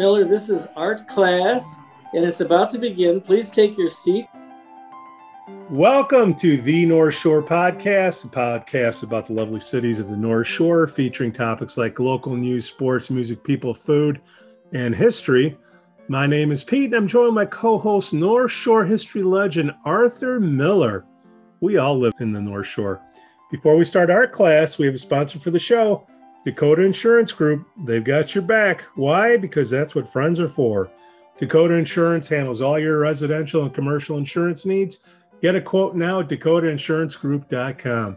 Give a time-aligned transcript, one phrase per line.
[0.00, 0.24] Miller.
[0.24, 1.78] This is Art Class,
[2.14, 3.20] and it's about to begin.
[3.20, 4.24] Please take your seat.
[5.68, 10.46] Welcome to the North Shore Podcast, a podcast about the lovely cities of the North
[10.46, 14.22] Shore, featuring topics like local news, sports, music, people, food,
[14.72, 15.58] and history.
[16.08, 19.70] My name is Pete, and I'm joined by my co host, North Shore history legend
[19.84, 21.04] Arthur Miller.
[21.60, 23.02] We all live in the North Shore.
[23.50, 26.06] Before we start art class, we have a sponsor for the show.
[26.44, 28.82] Dakota Insurance Group, they've got your back.
[28.94, 29.36] Why?
[29.36, 30.90] Because that's what friends are for.
[31.38, 35.00] Dakota Insurance handles all your residential and commercial insurance needs.
[35.42, 38.16] Get a quote now at dakotainsurancegroup.com.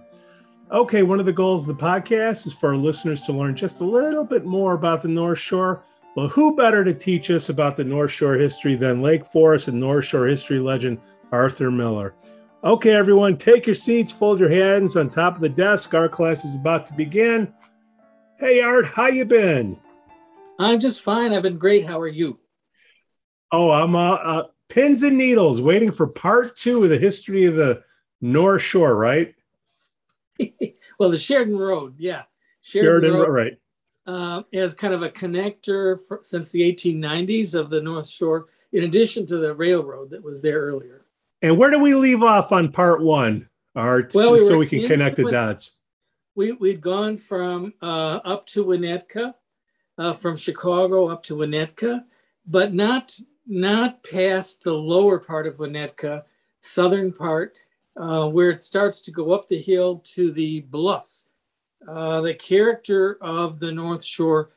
[0.72, 3.82] Okay, one of the goals of the podcast is for our listeners to learn just
[3.82, 5.84] a little bit more about the North Shore.
[6.16, 9.80] Well, who better to teach us about the North Shore history than Lake Forest and
[9.80, 11.00] North Shore history legend
[11.32, 12.16] Arthur Miller?
[12.64, 15.94] Okay, everyone, take your seats, fold your hands on top of the desk.
[15.94, 17.54] Our class is about to begin.
[18.44, 19.80] Hey Art, how you been?
[20.60, 21.32] I'm just fine.
[21.32, 21.88] I've been great.
[21.88, 22.40] How are you?
[23.54, 27.56] Oh, I'm uh, uh, pins and needles, waiting for part two of the history of
[27.56, 27.84] the
[28.20, 29.34] North Shore, right?
[31.00, 32.24] well, the Sheridan Road, yeah,
[32.62, 33.58] Sheridan, Sheridan Road, right,
[34.08, 38.84] uh, as kind of a connector for, since the 1890s of the North Shore, in
[38.84, 41.06] addition to the railroad that was there earlier.
[41.42, 44.12] And where do we leave off on part one, Art?
[44.14, 45.78] Well, we so we can connect the dots
[46.36, 49.34] we, we'd gone from uh, up to Winnetka,
[49.98, 52.04] uh, from Chicago up to Winnetka,
[52.46, 56.24] but not not past the lower part of Winnetka,
[56.62, 57.56] southern part,
[57.98, 61.26] uh, where it starts to go up the hill to the bluffs.
[61.86, 64.52] Uh, the character of the North Shore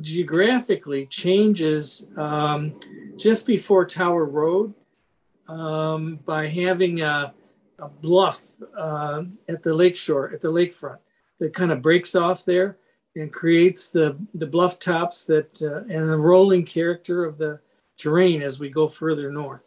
[0.00, 2.78] geographically changes um,
[3.16, 4.74] just before Tower Road
[5.48, 7.34] um, by having a
[7.82, 8.40] a bluff
[8.76, 10.98] uh, at the lakeshore, at the lakefront,
[11.40, 12.78] that kind of breaks off there
[13.16, 17.58] and creates the, the bluff tops that uh, and the rolling character of the
[17.98, 19.62] terrain as we go further north.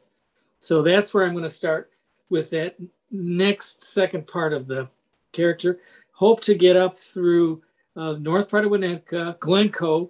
[0.60, 1.92] So that's where I'm going to start
[2.30, 2.76] with that
[3.12, 4.88] next second part of the
[5.32, 5.80] character.
[6.14, 7.62] Hope to get up through
[7.98, 10.10] uh, north part of Winnetka, Glencoe,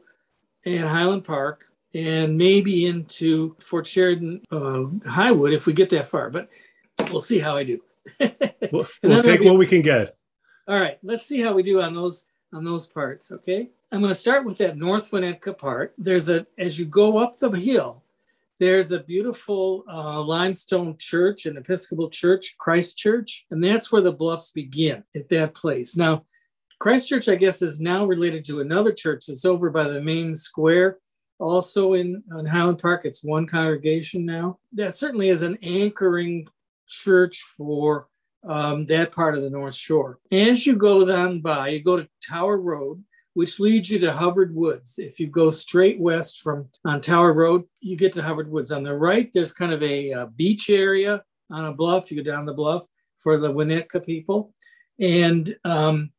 [0.65, 6.29] and Highland Park, and maybe into Fort Sheridan, uh, Highwood if we get that far.
[6.29, 6.49] But
[7.09, 7.81] we'll see how I do.
[8.19, 10.17] We'll, we'll take be, what we can get.
[10.67, 13.31] All right, let's see how we do on those on those parts.
[13.31, 15.93] Okay, I'm going to start with that North Winnetka part.
[15.97, 18.03] There's a as you go up the hill,
[18.59, 24.11] there's a beautiful uh, limestone church, an Episcopal church, Christ Church, and that's where the
[24.11, 25.97] bluffs begin at that place.
[25.97, 26.25] Now,
[26.79, 30.35] Christ Church, I guess, is now related to another church that's over by the main
[30.35, 30.99] square
[31.39, 33.01] also in, in Highland Park.
[33.03, 34.59] It's one congregation now.
[34.73, 36.47] That certainly is an anchoring
[36.87, 38.07] church for
[38.47, 40.19] um, that part of the North Shore.
[40.31, 43.03] As you go down by, you go to Tower Road,
[43.33, 44.97] which leads you to Hubbard Woods.
[44.97, 48.71] If you go straight west from on Tower Road, you get to Hubbard Woods.
[48.71, 52.11] On the right, there's kind of a, a beach area on a bluff.
[52.11, 52.83] You go down the bluff
[53.19, 54.53] for the Winnetka people,
[54.99, 56.11] and um,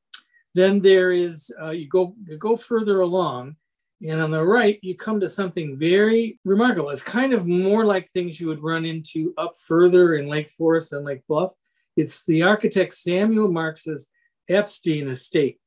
[0.55, 3.57] then there is uh, you go you go further along,
[4.03, 6.91] and on the right, you come to something very remarkable.
[6.91, 10.93] It's kind of more like things you would run into up further in Lake Forest
[10.93, 11.53] and Lake Bluff.
[11.97, 14.11] It's the architect Samuel Marx's
[14.49, 15.59] Epstein estate.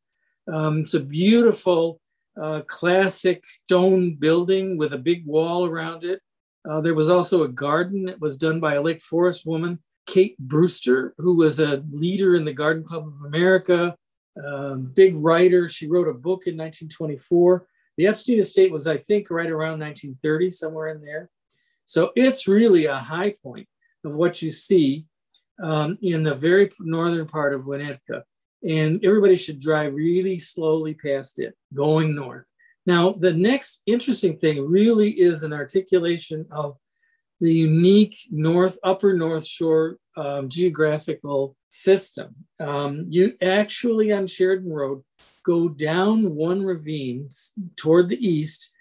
[0.48, 2.00] Um, it's a beautiful,
[2.40, 6.22] uh, classic stone building with a big wall around it.
[6.70, 10.38] Uh, there was also a garden that was done by a Lake Forest woman, Kate
[10.38, 13.96] Brewster, who was a leader in the Garden Club of America,
[14.46, 15.68] um, big writer.
[15.68, 17.66] She wrote a book in 1924
[18.00, 21.30] the Epstein estate was, I think, right around 1930, somewhere in there.
[21.86, 23.68] So it's really a high point
[24.06, 25.06] of what you see
[25.62, 28.24] um, in the very northern part of Winnetka.
[28.64, 32.46] And everybody should drive really slowly past it, going north.
[32.86, 36.78] Now, the next interesting thing really is an articulation of
[37.40, 42.36] the unique North, Upper North Shore um, geographical system.
[42.60, 45.04] Um, you actually on Sheridan Road
[45.46, 47.30] go down one ravine
[47.76, 48.74] toward the east,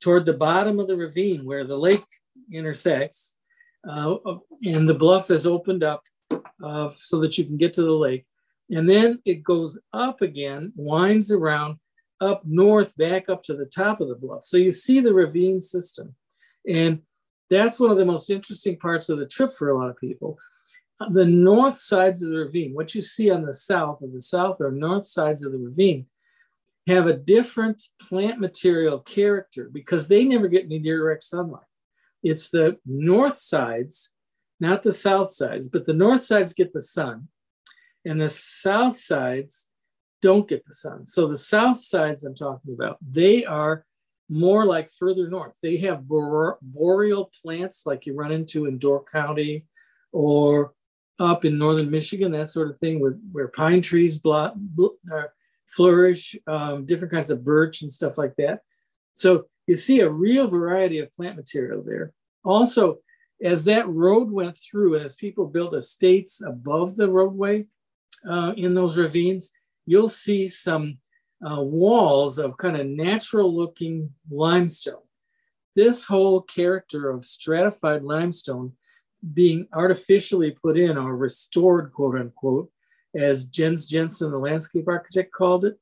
[0.00, 2.04] toward the bottom of the ravine where the lake
[2.52, 3.36] intersects,
[3.88, 4.16] uh,
[4.64, 6.02] and the bluff is opened up
[6.62, 8.26] uh, so that you can get to the lake.
[8.70, 11.76] And then it goes up again, winds around
[12.20, 14.44] up north, back up to the top of the bluff.
[14.44, 16.14] So you see the ravine system.
[16.68, 17.02] And
[17.56, 20.38] that's one of the most interesting parts of the trip for a lot of people
[21.00, 24.22] uh, the north sides of the ravine, what you see on the south, of the
[24.22, 26.06] south or north sides of the ravine,
[26.86, 31.62] have a different plant material character because they never get any direct sunlight.
[32.22, 34.14] It's the north sides,
[34.60, 37.28] not the south sides, but the north sides get the sun,
[38.04, 39.70] and the south sides
[40.20, 41.06] don't get the sun.
[41.06, 43.84] So the south sides I'm talking about, they are
[44.32, 45.58] more like further north.
[45.62, 49.66] They have boreal plants like you run into in Door County
[50.10, 50.72] or
[51.18, 55.24] up in northern Michigan, that sort of thing, where, where pine trees blo- bl- uh,
[55.68, 58.60] flourish, um, different kinds of birch and stuff like that.
[59.14, 62.14] So you see a real variety of plant material there.
[62.42, 62.98] Also,
[63.42, 67.66] as that road went through and as people built estates above the roadway
[68.26, 69.50] uh, in those ravines,
[69.84, 70.98] you'll see some
[71.48, 75.02] uh, walls of kind of natural looking limestone.
[75.74, 78.72] This whole character of stratified limestone
[79.32, 82.70] being artificially put in or restored, quote unquote,
[83.14, 85.78] as Jens Jensen, the landscape architect, called it.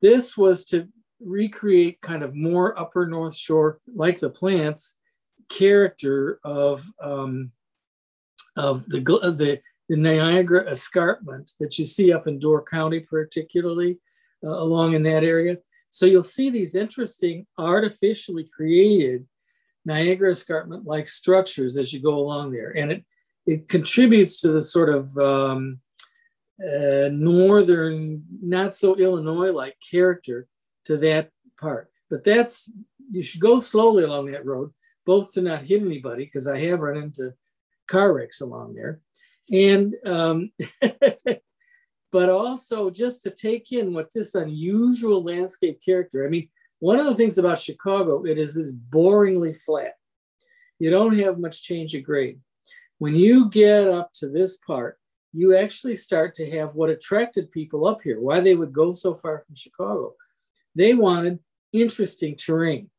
[0.00, 0.88] This was to
[1.20, 4.96] recreate kind of more upper North Shore, like the plants,
[5.48, 7.52] character of um,
[8.56, 13.98] of the, the the Niagara escarpment that you see up in Door County, particularly
[14.44, 15.58] uh, along in that area.
[15.90, 19.26] So you'll see these interesting artificially created
[19.84, 22.70] Niagara escarpment like structures as you go along there.
[22.76, 23.04] And it,
[23.46, 25.80] it contributes to the sort of um,
[26.62, 30.46] uh, northern, not so Illinois like character
[30.84, 31.90] to that part.
[32.08, 32.72] But that's,
[33.10, 34.72] you should go slowly along that road,
[35.06, 37.34] both to not hit anybody, because I have run into
[37.88, 39.00] car wrecks along there.
[39.50, 40.52] And, um,
[42.12, 46.48] but also just to take in what this unusual landscape character, I mean,
[46.80, 49.94] one of the things about Chicago, it is this boringly flat.
[50.78, 52.40] You don't have much change of grade.
[52.98, 54.98] When you get up to this part,
[55.32, 59.14] you actually start to have what attracted people up here, why they would go so
[59.14, 60.14] far from Chicago.
[60.74, 61.38] They wanted
[61.72, 62.90] interesting terrain.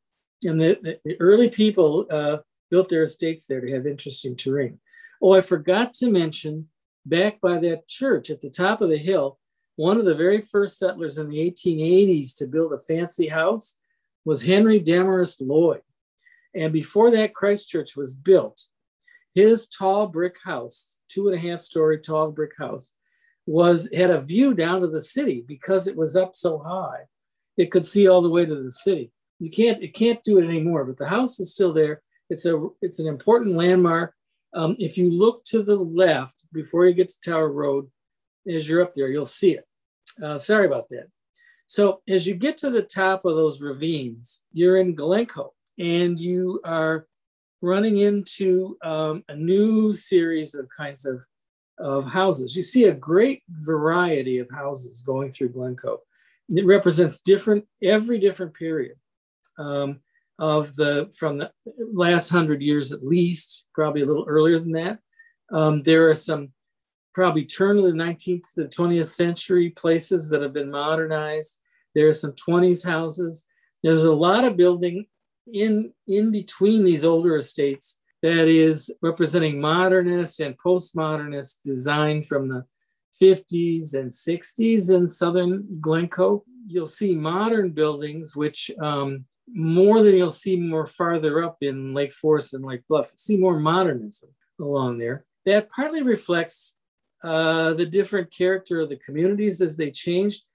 [0.44, 2.38] And the, the, early people uh,
[2.70, 4.80] built their estates there to have interesting terrain.
[5.22, 6.70] Oh, I forgot to mention
[7.06, 9.40] back by that church at the top of the hill,
[9.76, 13.78] one of the very first settlers in the 1880s to build a fancy house
[14.26, 15.82] was Henry Demarest Lloyd.
[16.54, 18.68] And before that, Christ Church was built.
[19.34, 22.96] His tall brick house, two and a half story tall brick house,
[23.46, 27.06] was had a view down to the city because it was up so high.
[27.58, 29.12] It could see all the way to the city.
[29.40, 32.02] You can't it can't do it anymore, but the house is still there.
[32.30, 34.14] It's a it's an important landmark.
[34.54, 37.90] Um, if you look to the left before you get to Tower Road,
[38.48, 39.66] as you're up there, you'll see it.
[40.22, 41.08] Uh, sorry about that.
[41.68, 46.60] So as you get to the top of those ravines, you're in Glencoe and you
[46.66, 47.08] are
[47.62, 51.22] running into um, a new series of kinds of,
[51.80, 52.58] of houses.
[52.58, 56.02] You see a great variety of houses going through Glencoe.
[56.50, 58.98] It represents different, every different period
[59.58, 60.02] um,
[60.42, 61.52] of the, from the
[61.94, 64.98] last hundred years at least, probably a little earlier than that.
[65.54, 66.50] Um, there are some
[67.14, 71.60] probably turn of the 19th to the 20th century places that have been modernized.
[71.94, 73.48] There are some 20s houses.
[73.84, 75.06] There's a lot of building
[75.54, 82.66] in, in between these older estates that is representing modernist and postmodernist design from the
[83.22, 86.44] 50s and 60s in southern Glencoe.
[86.66, 92.14] You'll see modern buildings, which um, more than you'll see more farther up in Lake
[92.14, 93.08] Forest and Lake Bluff.
[93.12, 94.30] You see more modernism
[94.60, 95.26] along there.
[95.46, 96.76] That partly reflects
[97.24, 100.46] uh, the different character of the communities as they changed.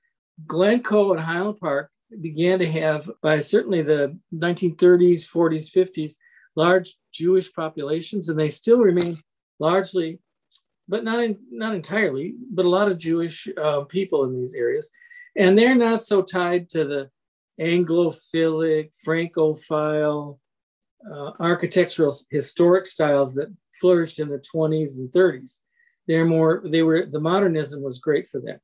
[0.46, 1.90] Glencoe and Highland Park
[2.20, 6.14] began to have, by certainly the 1930s, 40s, 50s,
[6.54, 9.16] large Jewish populations, and they still remain
[9.58, 10.20] largely,
[10.88, 14.90] but not in, not entirely, but a lot of Jewish uh, people in these areas,
[15.36, 17.10] and they're not so tied to the
[17.60, 20.38] Anglophilic, Francophile,
[21.10, 25.60] uh, architectural historic styles that flourished in the 20s and 30s.
[26.06, 28.58] They're more, they were, the modernism was great for them.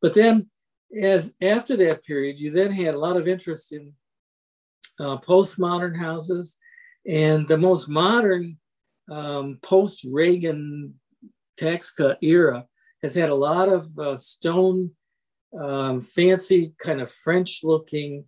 [0.00, 0.48] But then,
[1.00, 3.92] as after that period, you then had a lot of interest in
[4.98, 6.58] uh, postmodern houses.
[7.06, 8.58] And the most modern
[9.10, 10.94] um, post Reagan
[11.56, 12.66] tax cut era
[13.02, 14.90] has had a lot of uh, stone,
[15.58, 18.24] um, fancy, kind of French looking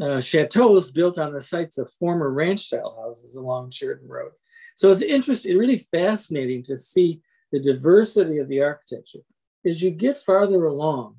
[0.00, 4.32] uh, chateaus built on the sites of former ranch style houses along Sheridan Road.
[4.76, 7.20] So it's interesting, really fascinating to see
[7.52, 9.20] the diversity of the architecture.
[9.66, 11.16] As you get farther along,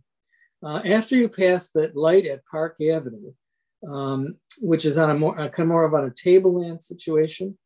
[0.63, 3.33] uh, after you pass that light at Park Avenue,
[3.88, 7.57] um, which is on a more kind of more of on a tableland situation,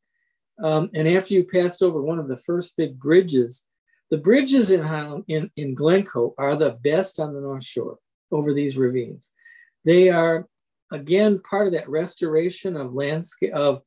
[0.63, 3.67] um, and after you passed over one of the first big bridges,
[4.11, 7.97] the bridges in Highland in, in Glencoe are the best on the North Shore
[8.31, 9.31] over these ravines.
[9.83, 10.47] They are
[10.91, 13.81] again part of that restoration of landscape of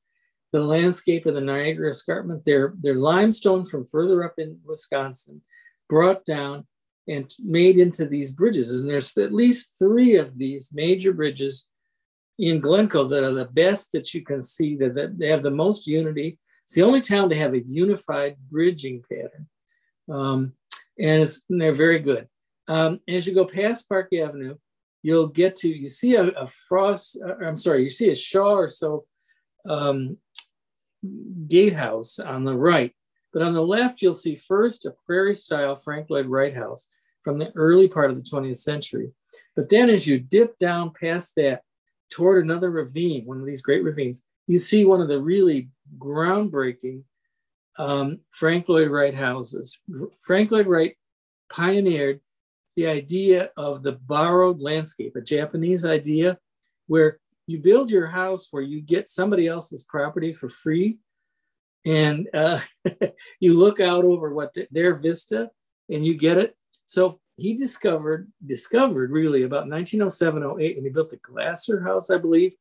[0.52, 2.44] the landscape of the Niagara Escarpment.
[2.44, 5.42] They're, they're limestone from further up in Wisconsin,
[5.88, 6.66] brought down
[7.06, 8.80] and made into these bridges.
[8.80, 11.66] And there's at least three of these major bridges
[12.38, 14.76] in Glencoe that are the best that you can see.
[14.76, 16.38] That they have the most unity.
[16.64, 19.48] It's the only town to have a unified bridging pattern,
[20.10, 20.52] um,
[20.98, 22.28] and, and, they're very good.
[22.68, 24.56] Um, as you go past Park Avenue,
[25.02, 27.18] you'll get to you see a, a Frost.
[27.24, 29.04] Uh, I'm sorry, you see a Shaw or so
[29.68, 30.18] um,
[31.46, 32.94] gatehouse on the right,
[33.32, 36.88] but on the left you'll see first a prairie-style Frank Lloyd Wright house
[37.22, 39.12] from the early part of the 20th century.
[39.54, 41.62] But then as you dip down past that
[42.10, 47.02] toward another ravine, one of these great ravines, you see one of the really groundbreaking
[47.78, 49.80] um, Frank Lloyd Wright houses.
[50.22, 50.96] Frank Lloyd Wright
[51.52, 52.20] pioneered
[52.78, 56.38] the idea of the borrowed landscape, a Japanese idea
[56.86, 57.18] where
[57.48, 60.98] you build your house where you get somebody else's property for free
[61.84, 62.60] and uh,
[63.40, 65.50] you look out over what the, their vista
[65.88, 66.54] and you get it.
[66.86, 72.18] So he discovered discovered really about 1907 08 when he built the Glasner house i
[72.18, 72.52] believe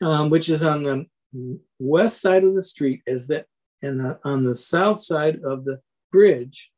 [0.00, 1.06] um, which is on the
[1.80, 3.46] west side of the street as that
[3.82, 5.80] and on the south side of the
[6.12, 6.70] bridge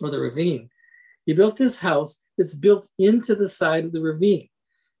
[0.00, 0.69] or the ravine
[1.30, 4.48] he built this house that's built into the side of the ravine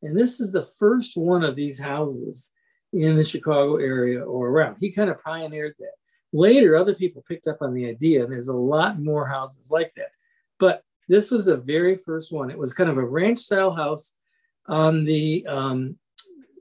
[0.02, 2.50] and this is the first one of these houses
[2.92, 4.76] in the Chicago area or around.
[4.80, 5.92] He kind of pioneered that.
[6.32, 9.92] Later, other people picked up on the idea, and there's a lot more houses like
[9.96, 10.10] that.
[10.58, 12.50] But this was the very first one.
[12.50, 14.16] It was kind of a ranch style house
[14.66, 15.96] on the um,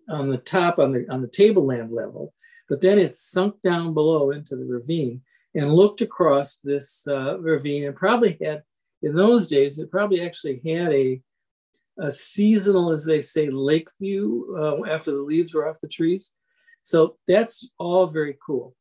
[0.09, 2.33] on the top on the on the tableland level,
[2.67, 5.21] but then it sunk down below into the ravine
[5.53, 8.63] and looked across this uh, ravine and probably had
[9.01, 11.21] in those days it probably actually had a
[11.99, 16.33] a seasonal, as they say, lake view uh, after the leaves were off the trees.
[16.81, 18.75] So that's all very cool.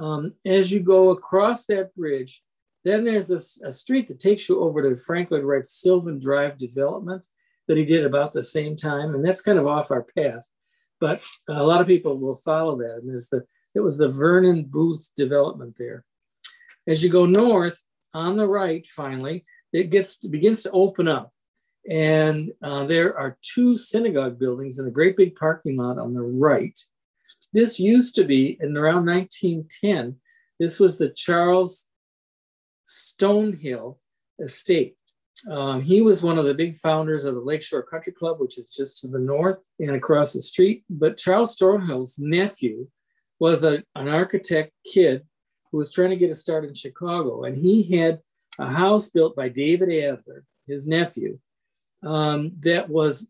[0.00, 2.42] Um, as you go across that bridge,
[2.84, 6.58] then there's a, a, street that takes you over to Frank Lloyd Wright's Sylvan Drive
[6.58, 7.26] development
[7.66, 10.46] that he did about the same time, and that's kind of off our path.
[11.00, 12.98] But a lot of people will follow that.
[13.02, 16.04] And there's the it was the Vernon Booth development there.
[16.86, 17.84] As you go north
[18.14, 21.32] on the right, finally, it gets begins to open up.
[21.88, 26.22] And uh, there are two synagogue buildings in a great big parking lot on the
[26.22, 26.78] right.
[27.52, 30.16] This used to be, in around 1910,
[30.58, 31.86] this was the Charles
[32.86, 33.96] Stonehill
[34.38, 34.96] estate.
[35.50, 38.70] Um, he was one of the big founders of the Lakeshore Country Club, which is
[38.70, 40.84] just to the north and across the street.
[40.90, 42.88] But Charles Stonehill's nephew
[43.38, 45.22] was a, an architect kid
[45.72, 47.44] who was trying to get a start in Chicago.
[47.44, 48.20] And he had
[48.60, 51.38] a house built by David Adler, his nephew,
[52.04, 53.28] um, that was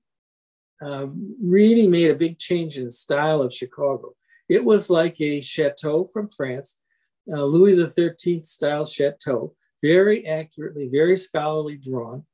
[0.83, 1.07] uh,
[1.43, 4.15] really made a big change in the style of Chicago.
[4.49, 6.81] It was like a chateau from France,
[7.33, 12.25] uh, Louis XIII style chateau, very accurately, very scholarly drawn.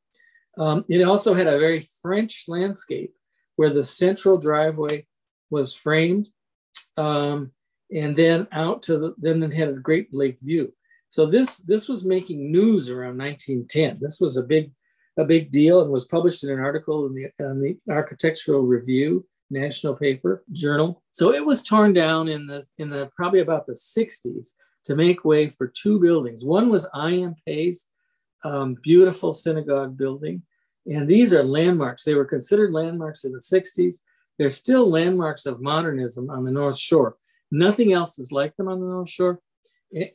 [0.59, 3.13] Um, it also had a very French landscape
[3.57, 5.07] where the central driveway
[5.51, 6.29] was framed.
[6.97, 7.53] Um,
[7.95, 10.73] and then out to the, then it had a great lake view.
[11.09, 13.99] So this, this was making news around 1910.
[14.01, 14.73] This was a big
[15.17, 19.27] a big deal and was published in an article in the, in the Architectural Review
[19.51, 21.03] national paper journal.
[21.11, 24.49] So it was torn down in the in the probably about the 60s
[24.85, 26.45] to make way for two buildings.
[26.45, 27.35] One was I.M.
[27.47, 27.89] Pei's
[28.45, 30.43] um, beautiful synagogue building,
[30.87, 32.05] and these are landmarks.
[32.05, 33.97] They were considered landmarks in the 60s.
[34.39, 37.17] They're still landmarks of modernism on the North Shore.
[37.51, 39.41] Nothing else is like them on the North Shore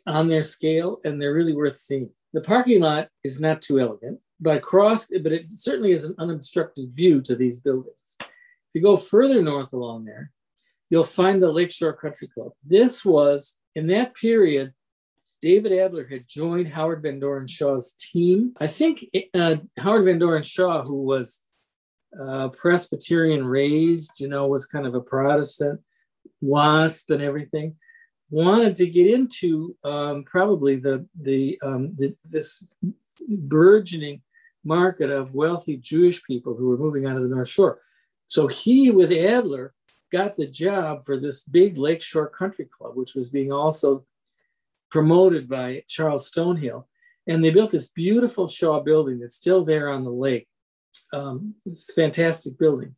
[0.05, 2.09] on their scale, and they're really worth seeing.
[2.33, 6.93] The parking lot is not too elegant but across, but it certainly is an unobstructed
[6.93, 8.15] view to these buildings.
[8.19, 8.27] If
[8.73, 10.31] you go further north along there,
[10.89, 12.51] you'll find the Lakeshore Country Club.
[12.65, 14.73] This was, in that period,
[15.41, 18.53] David Adler had joined Howard Van Doren Shaw's team.
[18.59, 21.43] I think uh, Howard Van Doren Shaw, who was
[22.19, 25.81] uh, Presbyterian raised, you know, was kind of a Protestant,
[26.41, 27.75] WASP and everything,
[28.31, 32.65] wanted to get into um, probably the the, um, the this
[33.37, 34.21] burgeoning
[34.63, 37.79] market of wealthy Jewish people who were moving out of the North Shore.
[38.27, 39.73] So he, with Adler,
[40.11, 44.05] got the job for this big Lakeshore Country Club, which was being also
[44.89, 46.85] promoted by Charles Stonehill.
[47.27, 50.47] And they built this beautiful Shaw building that's still there on the lake.
[51.13, 52.95] Um, it's a fantastic building.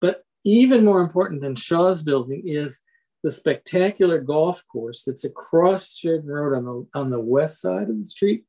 [0.00, 2.82] But even more important than Shaw's building is
[3.22, 7.98] the spectacular golf course that's across Sheridan Road on the, on the west side of
[7.98, 8.44] the street.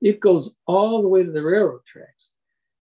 [0.00, 2.30] It goes all the way to the railroad tracks.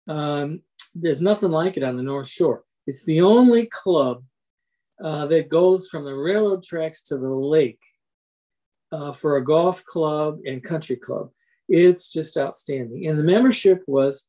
[0.08, 0.62] Um,
[0.94, 2.64] there's nothing like it on the North Shore.
[2.88, 4.24] It's the only club
[5.04, 7.80] uh, that goes from the railroad tracks to the lake
[8.92, 11.32] uh, for a golf club and country club.
[11.68, 13.08] It's just outstanding.
[13.08, 14.28] And the membership was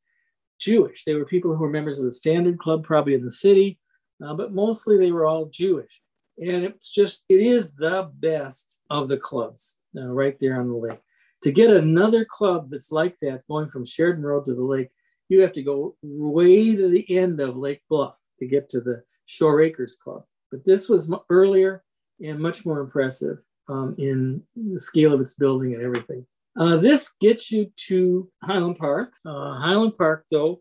[0.59, 1.05] Jewish.
[1.05, 3.79] They were people who were members of the Standard Club, probably in the city,
[4.25, 6.01] uh, but mostly they were all Jewish.
[6.39, 10.75] And it's just, it is the best of the clubs uh, right there on the
[10.75, 11.01] lake.
[11.43, 14.91] To get another club that's like that, going from Sheridan Road to the lake,
[15.29, 19.03] you have to go way to the end of Lake Bluff to get to the
[19.27, 20.25] Shore Acres Club.
[20.51, 21.83] But this was earlier
[22.21, 23.39] and much more impressive
[23.69, 26.27] um, in the scale of its building and everything.
[26.59, 29.13] Uh, this gets you to Highland Park.
[29.25, 30.61] Uh, Highland Park, though,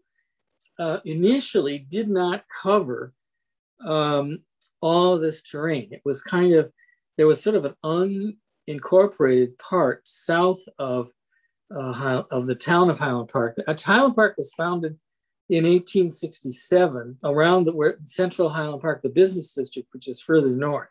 [0.77, 3.13] uh, initially did not cover
[3.85, 4.39] um,
[4.81, 5.89] all this terrain.
[5.91, 6.71] It was kind of,
[7.17, 8.35] there was sort of an
[8.69, 11.09] unincorporated part south of,
[11.75, 13.57] uh, of the town of Highland Park.
[13.67, 14.97] Uh, Highland Park was founded
[15.49, 20.89] in 1867 around the where central Highland Park, the business district, which is further north.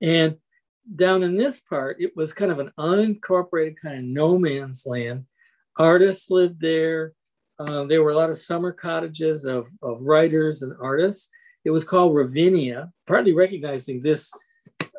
[0.00, 0.36] And
[0.96, 5.24] down in this part, it was kind of an unincorporated kind of no man's land.
[5.78, 7.12] Artists lived there.
[7.58, 11.30] Uh, there were a lot of summer cottages of, of writers and artists.
[11.64, 14.30] It was called Ravinia, partly recognizing this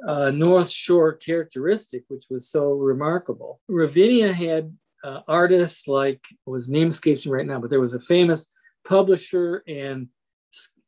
[0.07, 3.60] uh, North Shore characteristic, which was so remarkable.
[3.67, 8.51] Ravinia had uh, artists like, was namescapes right now, but there was a famous
[8.88, 10.07] publisher and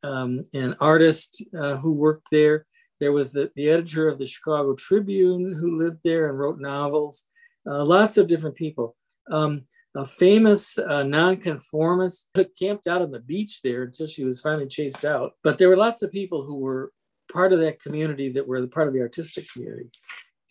[0.03, 2.65] um, an artist uh, who worked there.
[2.99, 7.25] There was the, the editor of the Chicago Tribune who lived there and wrote novels.
[7.69, 8.95] Uh, lots of different people.
[9.31, 9.63] Um,
[9.97, 15.03] a famous uh, nonconformist camped out on the beach there until she was finally chased
[15.03, 15.31] out.
[15.43, 16.91] But there were lots of people who were
[17.31, 19.89] part of that community that were part of the artistic community.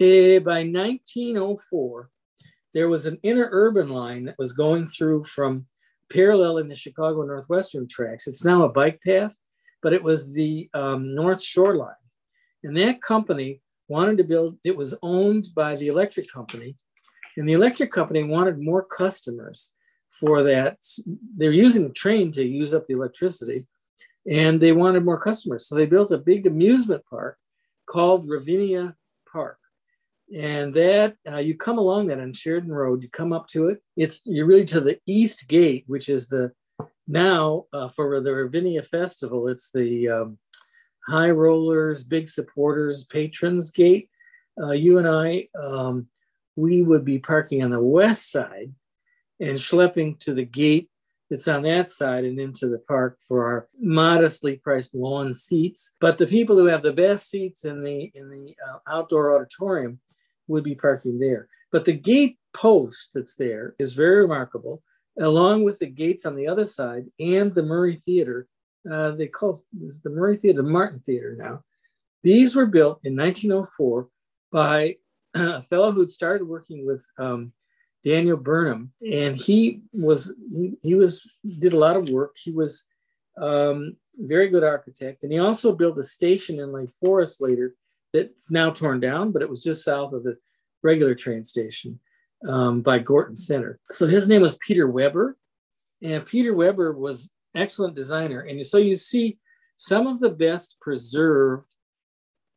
[0.01, 2.11] Uh, by 1904,
[2.75, 5.67] there was an interurban line that was going through from
[6.13, 8.27] paralleling the Chicago Northwestern tracks.
[8.27, 9.35] It's now a bike path,
[9.81, 11.95] but it was the um, North Shore line.
[12.65, 16.75] And that company wanted to build, it was owned by the electric company.
[17.37, 19.75] And the electric company wanted more customers
[20.11, 20.79] for that.
[21.37, 23.67] They're using the train to use up the electricity
[24.29, 25.67] and they wanted more customers.
[25.67, 27.39] So they built a big amusement park
[27.89, 28.97] called Ravinia
[29.31, 29.59] Park.
[30.37, 33.81] And that uh, you come along that on Sheridan Road, you come up to it.
[33.97, 36.53] It's you're really to the east gate, which is the
[37.07, 39.47] now uh, for the Ravinia Festival.
[39.47, 40.39] It's the um,
[41.07, 44.11] high rollers, big supporters, patrons gate.
[44.61, 46.09] Uh, you and I, um,
[46.57, 48.73] we would be parking on the west side
[49.39, 50.89] and schlepping to the gate
[51.29, 55.95] that's on that side and into the park for our modestly priced lawn seats.
[56.01, 60.01] But the people who have the best seats in the in the uh, outdoor auditorium
[60.49, 61.49] would be parking there.
[61.73, 64.83] But the gate post that's there is very remarkable,
[65.21, 68.47] along with the gates on the other side and the Murray Theater
[68.91, 71.63] uh, they call the Murray Theater, the Martin Theater now.
[72.23, 74.09] These were built in 1904
[74.53, 74.97] by
[75.37, 77.53] a fellow who'd started working with um,
[78.05, 82.37] Daniel Burnham, and he was he, he, was did a lot of work.
[82.43, 82.87] He was
[83.41, 87.75] um, very good architect, and he also built a station in Lake Forest later
[88.13, 90.37] that's now torn down, but it was just south of the
[90.83, 91.99] regular train station
[92.49, 93.79] um, by Gorton Center.
[93.91, 95.37] So his name was Peter Weber,
[96.03, 98.41] and Peter Weber was excellent designer.
[98.41, 99.39] And so you see
[99.77, 101.67] some of the best preserved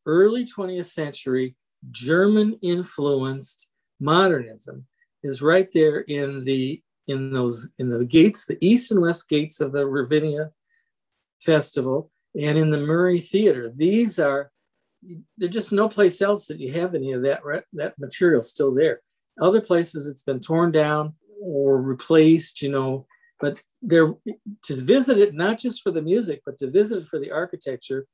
[0.05, 1.55] early 20th century
[1.91, 4.85] German influenced modernism
[5.23, 9.59] is right there in the in those in the gates, the east and west gates
[9.59, 10.51] of the Ravinia
[11.41, 13.71] Festival and in the Murray Theater.
[13.75, 14.51] These are
[15.37, 17.41] there's just no place else that you have any of that
[17.73, 19.01] that material still there.
[19.41, 23.07] Other places it's been torn down or replaced, you know,
[23.39, 24.13] but there
[24.63, 28.05] to visit it not just for the music but to visit it for the architecture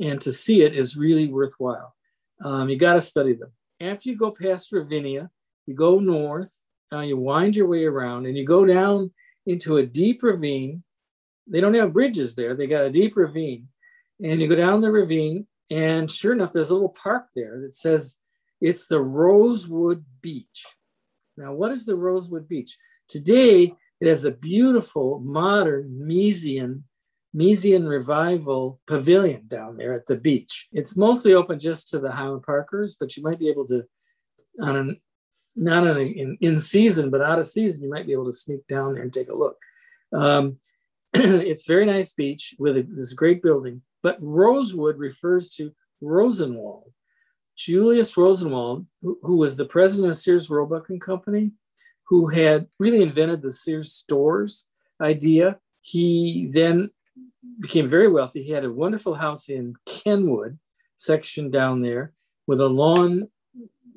[0.00, 1.94] and to see it is really worthwhile
[2.44, 3.52] um, you got to study them.
[3.80, 5.30] After you go past ravinia
[5.66, 6.52] you go north
[6.92, 9.10] uh, you wind your way around and you go down
[9.46, 10.82] into a deep ravine.
[11.46, 12.54] They don't have bridges there.
[12.54, 13.68] They got a deep ravine.
[14.22, 17.74] And you go down the ravine and sure enough there's a little park there that
[17.74, 18.16] says
[18.60, 20.64] it's the rosewood beach.
[21.36, 22.76] Now what is the rosewood beach?
[23.08, 26.82] Today it has a beautiful modern Miesian,
[27.36, 30.68] Miesian revival pavilion down there at the beach.
[30.72, 33.84] It's mostly open just to the Highland Parkers, but you might be able to,
[34.60, 35.00] on an,
[35.54, 38.32] not on a, in, in season, but out of season, you might be able to
[38.32, 39.58] sneak down there and take a look.
[40.12, 40.58] Um,
[41.14, 46.92] it's very nice beach with a, this great building, but Rosewood refers to Rosenwald.
[47.56, 51.52] Julius Rosenwald, who, who was the president of Sears Roebuck and Company,
[52.08, 54.68] who had really invented the Sears stores
[55.00, 55.58] idea.
[55.80, 56.90] He then
[57.60, 58.42] became very wealthy.
[58.42, 60.58] He had a wonderful house in Kenwood
[60.96, 62.12] section down there
[62.46, 63.28] with a lawn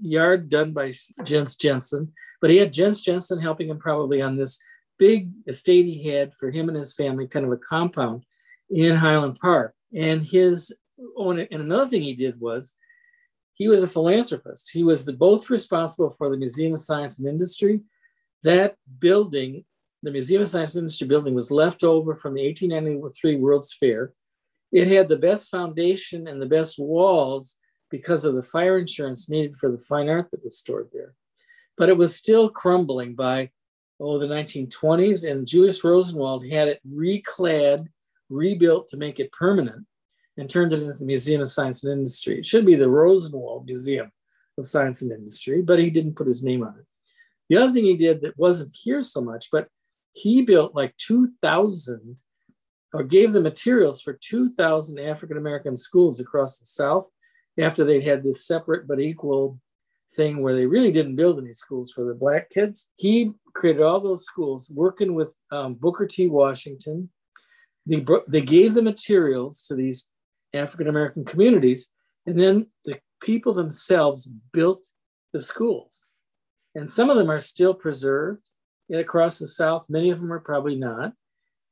[0.02, 0.92] yard done by
[1.24, 2.14] Jens Jensen.
[2.42, 4.60] But he had Jens Jensen helping him probably on this
[4.98, 8.24] big estate he had for him and his family, kind of a compound
[8.70, 9.74] in Highland Park.
[9.96, 10.72] And his
[11.18, 12.76] oh, and another thing he did was
[13.56, 14.70] he was a philanthropist.
[14.72, 17.82] He was the, both responsible for the Museum of Science and Industry.
[18.44, 19.66] That building,
[20.04, 24.14] the Museum of Science and Industry building, was left over from the 1893 World's Fair.
[24.72, 27.58] It had the best foundation and the best walls
[27.90, 31.16] because of the fire insurance needed for the fine art that was stored there.
[31.78, 33.50] But it was still crumbling by
[34.00, 37.88] oh, the 1920s, and Julius Rosenwald had it reclad,
[38.30, 39.86] rebuilt to make it permanent,
[40.38, 42.40] and turned it into the Museum of Science and Industry.
[42.40, 44.12] It should be the Rosenwald Museum
[44.58, 46.86] of Science and Industry, but he didn't put his name on it.
[47.50, 49.68] The other thing he did that wasn't here so much, but
[50.14, 52.18] he built like 2,000
[52.94, 57.08] or gave the materials for 2,000 African American schools across the South
[57.60, 59.60] after they had this separate but equal
[60.12, 62.90] thing where they really didn't build any schools for the black kids.
[62.96, 66.28] He created all those schools working with um, Booker T.
[66.28, 67.10] Washington.
[67.86, 70.10] They, they gave the materials to these
[70.54, 71.92] African American communities,
[72.26, 74.88] and then the people themselves built
[75.34, 76.10] the schools.
[76.76, 78.50] And some of them are still preserved
[78.94, 79.86] across the South.
[79.90, 81.14] Many of them are probably not,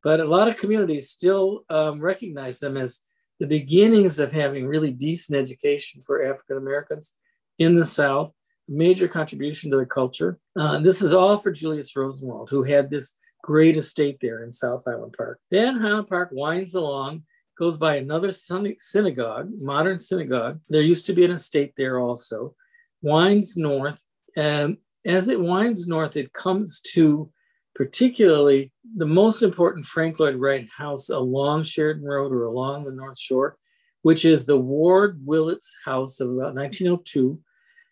[0.03, 3.01] but a lot of communities still um, recognize them as
[3.39, 7.15] the beginnings of having really decent education for African Americans
[7.59, 8.33] in the South,
[8.67, 10.39] major contribution to the culture.
[10.57, 14.83] Uh, this is all for Julius Rosenwald, who had this great estate there in South
[14.85, 15.39] Highland Park.
[15.51, 17.23] Then Highland Park winds along,
[17.57, 20.59] goes by another synagogue, modern synagogue.
[20.69, 22.55] There used to be an estate there also,
[23.01, 24.03] winds north.
[24.35, 24.77] And
[25.07, 27.31] as it winds north, it comes to
[27.75, 33.19] particularly the most important Frank Lloyd Wright house along Sheridan Road or along the North
[33.19, 33.57] Shore,
[34.01, 37.39] which is the Ward Willits house of about 1902.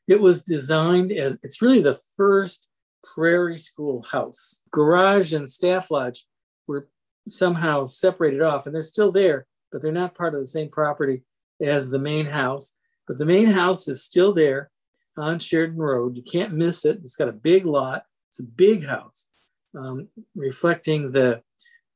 [0.07, 2.67] It was designed as it's really the first
[3.15, 4.61] prairie school house.
[4.71, 6.25] Garage and staff lodge
[6.67, 6.89] were
[7.27, 11.23] somehow separated off, and they're still there, but they're not part of the same property
[11.61, 12.75] as the main house.
[13.07, 14.71] But the main house is still there
[15.17, 16.15] on Sheridan Road.
[16.15, 16.99] You can't miss it.
[17.03, 18.03] It's got a big lot.
[18.29, 19.29] It's a big house
[19.77, 21.41] um, reflecting the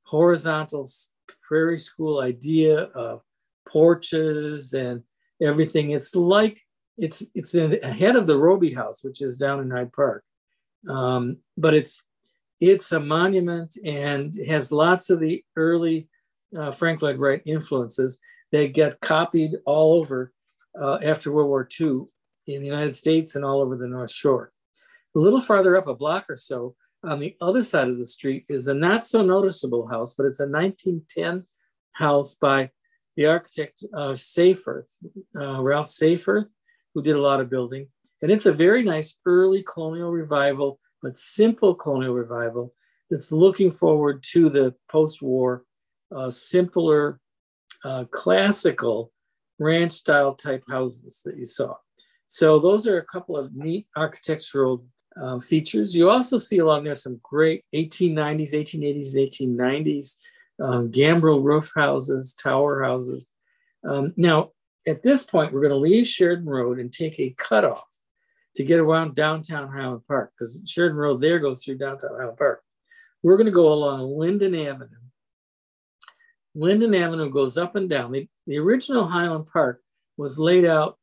[0.03, 0.89] horizontal
[1.47, 3.21] prairie school idea of
[3.67, 5.03] porches and
[5.41, 5.91] everything.
[5.91, 6.61] It's like
[6.97, 10.23] it's it's in, ahead of the Robie House, which is down in Hyde Park,
[10.87, 12.03] um, but it's
[12.59, 16.09] it's a monument and has lots of the early
[16.57, 18.19] uh, Frank Lloyd Wright influences
[18.51, 20.33] They get copied all over
[20.79, 22.01] uh, after World War II
[22.55, 24.51] in the United States and all over the North Shore.
[25.15, 28.45] A little farther up, a block or so, on the other side of the street
[28.49, 31.45] is a not so noticeable house, but it's a 1910
[31.93, 32.69] house by
[33.15, 34.91] the architect uh, Seyfarth,
[35.35, 36.47] uh, Ralph Seyfarth,
[36.93, 37.87] who did a lot of building.
[38.21, 42.73] And it's a very nice early colonial revival, but simple colonial revival
[43.09, 45.63] that's looking forward to the post war,
[46.15, 47.19] uh, simpler,
[47.83, 49.11] uh, classical
[49.57, 51.75] ranch style type houses that you saw.
[52.31, 54.85] So, those are a couple of neat architectural
[55.21, 55.95] uh, features.
[55.95, 60.15] You also see along there some great 1890s, 1880s, and 1890s
[60.61, 63.31] um, gambrel roof houses, tower houses.
[63.87, 64.51] Um, now,
[64.87, 67.83] at this point, we're going to leave Sheridan Road and take a cutoff
[68.55, 72.61] to get around downtown Highland Park because Sheridan Road there goes through downtown Highland Park.
[73.23, 74.89] We're going to go along Linden Avenue.
[76.55, 78.11] Linden Avenue goes up and down.
[78.11, 79.81] The, the original Highland Park
[80.17, 80.98] was laid out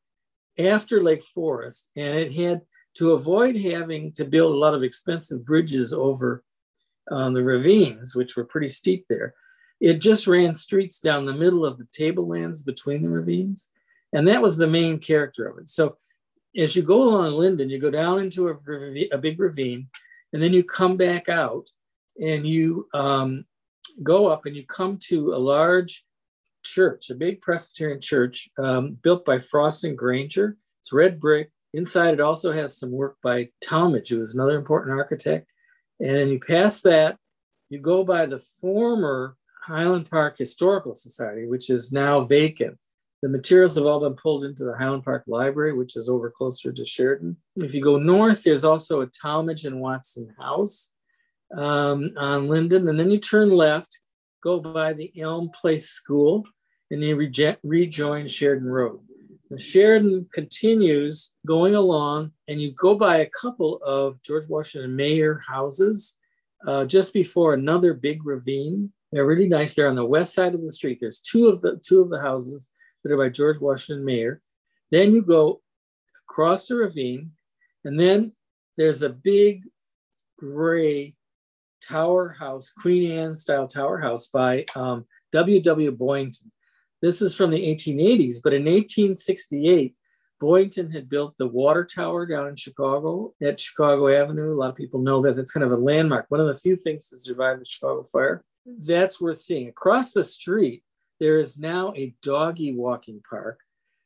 [0.59, 2.63] after Lake Forest, and it had
[2.95, 6.43] to avoid having to build a lot of expensive bridges over
[7.11, 9.35] um, the ravines, which were pretty steep there.
[9.81, 13.71] It just ran streets down the middle of the tablelands between the ravines.
[14.13, 15.69] And that was the main character of it.
[15.69, 15.99] So
[16.57, 19.89] as you go along Linden, you go down into a, a big ravine,
[20.33, 21.69] and then you come back out
[22.19, 23.45] and you um,
[24.03, 26.06] go up and you come to a large
[26.67, 30.57] church, a big Presbyterian church um, built by Frost and Granger.
[30.81, 31.51] It's red brick.
[31.73, 35.49] Inside, it also has some work by Talmage, who was another important architect.
[36.01, 37.17] And then you pass that,
[37.69, 42.79] you go by the former Highland Park Historical Society, which is now vacant.
[43.23, 46.73] The materials have all been pulled into the Highland Park Library, which is over closer
[46.73, 47.37] to Sheridan.
[47.57, 50.93] If you go north, there's also a Talmage and Watson House
[51.57, 52.87] um, on Linden.
[52.89, 53.99] And then you turn left,
[54.45, 56.45] go by the Elm Place School,
[56.91, 59.01] and you reject, rejoin Sheridan Road.
[59.57, 66.19] Sheridan continues going along, and you go by a couple of George Washington Maher houses
[66.67, 68.93] uh, just before another big ravine.
[69.13, 69.75] They're really nice.
[69.75, 70.99] They're on the west side of the street.
[71.01, 72.71] There's two of the two of the houses
[73.03, 74.43] that are by George Washington Maher.
[74.91, 75.63] Then you go
[76.29, 77.31] across the ravine,
[77.85, 78.35] and then
[78.77, 79.63] there's a big
[80.39, 81.15] gray
[81.83, 85.93] tower house, Queen Anne style tower house by um, W.W.
[85.93, 86.51] Boyington.
[87.03, 89.95] This is from the 1880s, but in 1868,
[90.41, 94.53] Boyington had built the water tower down in Chicago at Chicago Avenue.
[94.53, 96.77] A lot of people know that it's kind of a landmark, one of the few
[96.77, 98.45] things to survive the Chicago fire.
[98.67, 99.69] That's worth seeing.
[99.69, 100.83] Across the street,
[101.21, 103.61] there is now a doggy walking park,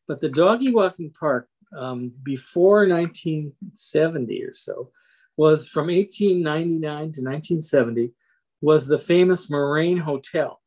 [0.07, 4.91] but the doggy walking park um, before 1970 or so
[5.37, 8.13] was from 1899 to 1970
[8.61, 10.61] was the famous Moraine Hotel.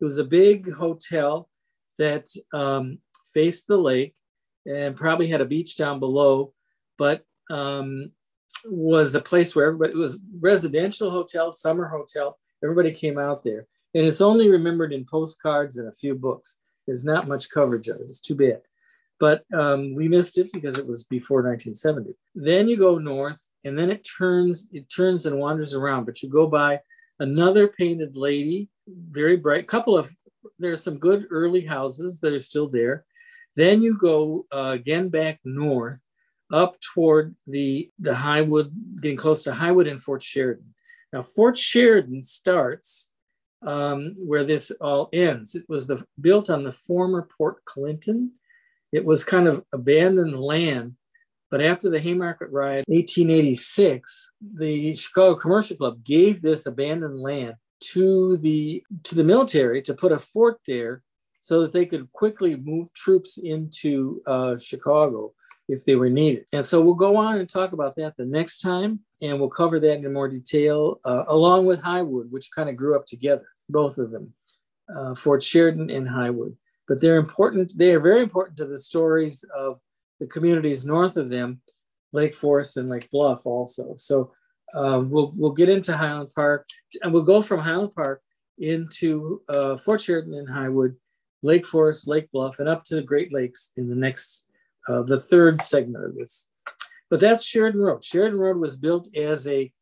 [0.00, 1.49] It was a big hotel
[2.00, 2.98] that um,
[3.32, 4.14] faced the lake
[4.66, 6.52] and probably had a beach down below,
[6.98, 8.10] but um,
[8.64, 12.38] was a place where everybody, it was residential hotel, summer hotel.
[12.64, 13.66] Everybody came out there.
[13.94, 16.58] And it's only remembered in postcards and a few books.
[16.86, 18.06] There's not much coverage of it.
[18.06, 18.62] It's too bad.
[19.18, 22.14] But um, we missed it because it was before 1970.
[22.34, 26.06] Then you go north, and then it turns, it turns and wanders around.
[26.06, 26.80] But you go by
[27.18, 30.10] another painted lady, very bright, couple of
[30.58, 33.04] there's some good early houses that are still there.
[33.56, 35.98] Then you go uh, again back north
[36.52, 40.74] up toward the, the Highwood, getting close to Highwood and Fort Sheridan.
[41.12, 43.12] Now, Fort Sheridan starts
[43.62, 45.54] um, where this all ends.
[45.54, 48.32] It was the, built on the former Port Clinton.
[48.92, 50.94] It was kind of abandoned land.
[51.50, 58.36] But after the Haymarket riot, 1886, the Chicago Commercial Club gave this abandoned land to
[58.38, 61.02] the to the military to put a fort there
[61.40, 65.32] so that they could quickly move troops into uh, Chicago
[65.68, 66.44] if they were needed.
[66.52, 69.80] And so we'll go on and talk about that the next time, and we'll cover
[69.80, 73.96] that in more detail, uh, along with Highwood, which kind of grew up together, both
[73.98, 74.34] of them,
[74.94, 76.56] uh, Fort Sheridan and Highwood.
[76.88, 79.78] But they're important, they are very important to the stories of
[80.18, 81.62] the communities north of them,
[82.12, 83.94] Lake Forest and Lake Bluff also.
[83.96, 84.32] So
[84.74, 86.66] um, we'll we'll get into Highland Park,
[87.02, 88.22] and we'll go from Highland Park
[88.58, 90.96] into uh, Fort Sheridan and Highwood,
[91.42, 94.46] Lake Forest, Lake Bluff, and up to the Great Lakes in the next,
[94.88, 96.50] uh, the third segment of this.
[97.08, 98.04] But that's Sheridan Road.
[98.04, 99.72] Sheridan Road was built as a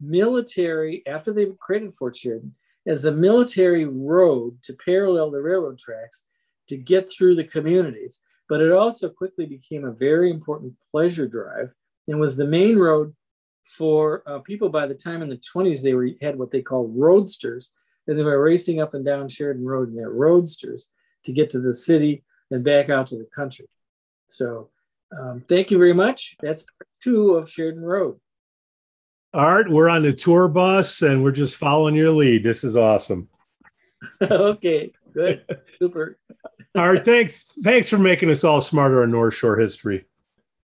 [0.00, 2.54] military, after they created Fort Sheridan,
[2.86, 6.22] as a military road to parallel the railroad tracks
[6.68, 8.22] to get through the communities.
[8.48, 11.72] But it also quickly became a very important pleasure drive
[12.06, 13.14] and was the main road
[13.66, 16.88] for uh, people by the time in the 20s they were had what they call
[16.88, 17.74] roadsters
[18.06, 20.92] and they were racing up and down sheridan road in their roadsters
[21.24, 23.66] to get to the city and back out to the country.
[24.28, 24.70] So
[25.16, 26.36] um, thank you very much.
[26.40, 28.20] That's part two of sheridan road.
[29.34, 32.42] Art we're on the tour bus and we're just following your lead.
[32.42, 33.28] This is awesome.
[34.22, 35.42] Okay good.
[35.80, 36.18] Super.
[36.74, 37.46] Art thanks.
[37.62, 40.04] Thanks for making us all smarter on north shore history.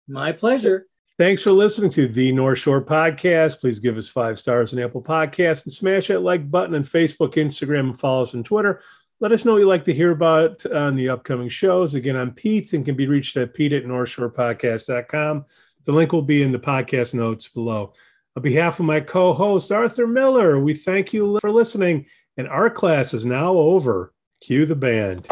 [0.08, 0.88] My pleasure
[1.22, 3.60] Thanks for listening to the North Shore Podcast.
[3.60, 7.36] Please give us five stars on Apple Podcasts and smash that like button on Facebook,
[7.36, 8.82] Instagram, and follow us on Twitter.
[9.20, 11.94] Let us know what you'd like to hear about on the upcoming shows.
[11.94, 15.46] Again, I'm Pete and can be reached at pete at northshorepodcast.com.
[15.86, 17.94] The link will be in the podcast notes below.
[18.36, 22.08] On behalf of my co host, Arthur Miller, we thank you for listening.
[22.36, 24.12] And our class is now over.
[24.42, 25.28] Cue the band.